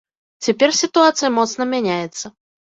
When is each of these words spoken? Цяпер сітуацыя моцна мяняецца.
Цяпер 0.47 0.69
сітуацыя 0.79 1.29
моцна 1.37 1.71
мяняецца. 1.77 2.25